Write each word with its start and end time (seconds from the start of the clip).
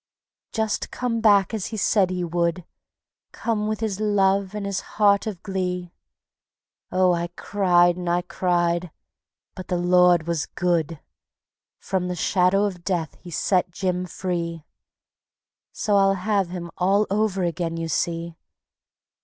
Just 0.51 0.89
come 0.89 1.21
back 1.21 1.53
as 1.53 1.67
he 1.67 1.77
said 1.77 2.09
he 2.09 2.23
would; 2.23 2.65
Come 3.31 3.67
with 3.67 3.81
his 3.81 3.99
love 3.99 4.55
and 4.55 4.65
his 4.65 4.79
heart 4.97 5.27
of 5.27 5.43
glee. 5.43 5.93
Oh, 6.91 7.13
I 7.13 7.27
cried 7.35 7.97
and 7.97 8.09
I 8.09 8.23
cried, 8.23 8.89
but 9.55 9.67
the 9.67 9.77
Lord 9.77 10.25
was 10.25 10.47
good; 10.47 10.99
From 11.77 12.07
the 12.07 12.15
shadow 12.15 12.63
of 12.65 12.83
Death 12.83 13.13
he 13.19 13.29
set 13.29 13.69
Jim 13.69 14.07
free. 14.07 14.63
So 15.71 15.95
I'll 15.97 16.15
have 16.15 16.49
him 16.49 16.71
all 16.79 17.05
over 17.11 17.43
again, 17.43 17.77
you 17.77 17.87
see. 17.87 18.33